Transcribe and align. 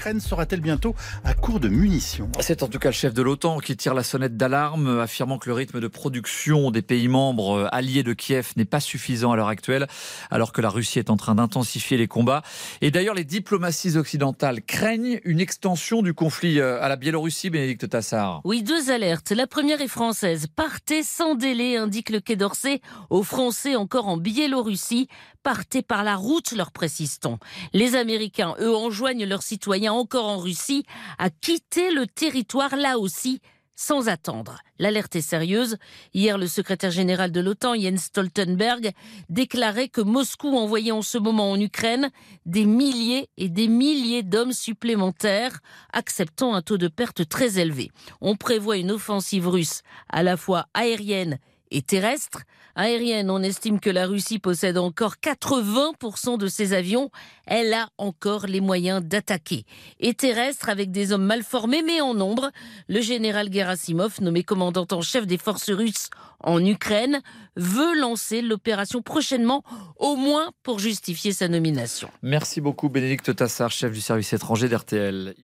l'Ukraine 0.00 0.20
sera-t-elle 0.20 0.62
bientôt 0.62 0.94
à 1.24 1.34
court 1.34 1.60
de 1.60 1.68
munitions? 1.68 2.32
C'est 2.40 2.62
en 2.62 2.68
tout 2.68 2.78
cas 2.78 2.88
le 2.88 2.94
chef 2.94 3.12
de 3.12 3.20
l'OTAN 3.20 3.58
qui 3.58 3.76
tire 3.76 3.92
la 3.92 4.02
sonnette 4.02 4.34
d'alarme, 4.34 4.98
affirmant 4.98 5.36
que 5.36 5.50
le 5.50 5.54
rythme 5.54 5.78
de 5.78 5.88
production 5.88 6.70
des 6.70 6.80
pays 6.80 7.06
membres 7.06 7.68
alliés 7.70 8.02
de 8.02 8.14
Kiev 8.14 8.52
n'est 8.56 8.64
pas 8.64 8.80
suffisant 8.80 9.32
à 9.32 9.36
l'heure 9.36 9.48
actuelle, 9.48 9.88
alors 10.30 10.52
que 10.52 10.62
la 10.62 10.70
Russie 10.70 11.00
est 11.00 11.10
en 11.10 11.18
train 11.18 11.34
d'intensifier 11.34 11.98
les 11.98 12.08
combats. 12.08 12.40
Et 12.80 12.90
d'ailleurs, 12.90 13.14
les 13.14 13.24
diplomaties 13.24 13.98
occidentales 13.98 14.62
craignent 14.62 15.20
une 15.24 15.38
extension 15.38 16.00
du 16.00 16.14
conflit 16.14 16.60
euh, 16.60 16.82
à 16.82 16.88
la 16.88 16.96
Biélorussie, 16.96 17.50
Bénédicte 17.50 17.86
Tassar. 17.90 18.40
Oui, 18.44 18.62
deux 18.62 18.90
alertes. 18.90 19.32
La 19.32 19.46
première 19.46 19.82
est 19.82 19.88
française. 19.88 20.46
Partez 20.46 21.02
sans 21.02 21.34
délai, 21.34 21.76
indique 21.76 22.08
le 22.08 22.20
Quai 22.20 22.36
d'Orsay 22.36 22.80
aux 23.10 23.22
Français 23.22 23.76
encore 23.76 24.08
en 24.08 24.16
Biélorussie. 24.16 25.08
Partez 25.42 25.80
par 25.80 26.04
la 26.04 26.16
route, 26.16 26.52
leur 26.52 26.70
précise-t-on. 26.70 27.38
Les 27.72 27.96
Américains, 27.96 28.54
eux, 28.60 28.76
enjoignent 28.76 29.24
leurs 29.24 29.42
citoyens 29.42 29.89
encore 29.92 30.26
en 30.26 30.38
Russie 30.38 30.84
à 31.18 31.30
quitter 31.30 31.92
le 31.92 32.06
territoire 32.06 32.76
là 32.76 32.98
aussi 32.98 33.40
sans 33.80 34.08
attendre. 34.10 34.58
L'alerte 34.78 35.16
est 35.16 35.22
sérieuse. 35.22 35.78
Hier, 36.12 36.36
le 36.36 36.46
secrétaire 36.46 36.90
général 36.90 37.32
de 37.32 37.40
l'OTAN, 37.40 37.74
Jens 37.80 38.04
Stoltenberg, 38.04 38.92
déclarait 39.30 39.88
que 39.88 40.02
Moscou 40.02 40.54
envoyait 40.58 40.92
en 40.92 41.00
ce 41.00 41.16
moment 41.16 41.50
en 41.50 41.58
Ukraine 41.58 42.10
des 42.44 42.66
milliers 42.66 43.30
et 43.38 43.48
des 43.48 43.68
milliers 43.68 44.22
d'hommes 44.22 44.52
supplémentaires, 44.52 45.60
acceptant 45.94 46.54
un 46.54 46.60
taux 46.60 46.76
de 46.76 46.88
perte 46.88 47.26
très 47.26 47.58
élevé. 47.58 47.90
On 48.20 48.36
prévoit 48.36 48.76
une 48.76 48.90
offensive 48.90 49.48
russe 49.48 49.80
à 50.10 50.22
la 50.22 50.36
fois 50.36 50.66
aérienne 50.74 51.38
et 51.70 51.82
terrestre. 51.82 52.42
Aérienne, 52.74 53.30
on 53.30 53.42
estime 53.42 53.80
que 53.80 53.90
la 53.90 54.06
Russie 54.06 54.38
possède 54.38 54.78
encore 54.78 55.16
80% 55.22 56.38
de 56.38 56.46
ses 56.46 56.72
avions. 56.72 57.10
Elle 57.46 57.74
a 57.74 57.88
encore 57.98 58.46
les 58.46 58.60
moyens 58.60 59.02
d'attaquer. 59.02 59.64
Et 59.98 60.14
terrestre, 60.14 60.68
avec 60.68 60.90
des 60.90 61.12
hommes 61.12 61.24
mal 61.24 61.42
formés, 61.42 61.82
mais 61.82 62.00
en 62.00 62.14
nombre, 62.14 62.50
le 62.88 63.00
général 63.00 63.52
Gerasimov, 63.52 64.20
nommé 64.20 64.44
commandant 64.44 64.86
en 64.90 65.02
chef 65.02 65.26
des 65.26 65.38
forces 65.38 65.70
russes 65.70 66.10
en 66.42 66.64
Ukraine, 66.64 67.20
veut 67.56 67.98
lancer 67.98 68.40
l'opération 68.40 69.02
prochainement, 69.02 69.62
au 69.96 70.16
moins 70.16 70.50
pour 70.62 70.78
justifier 70.78 71.32
sa 71.32 71.48
nomination. 71.48 72.08
Merci 72.22 72.60
beaucoup 72.60 72.88
Bénédicte 72.88 73.34
Tassard, 73.36 73.70
chef 73.70 73.92
du 73.92 74.00
service 74.00 74.32
étranger 74.32 74.68
d'RTL. 74.68 75.34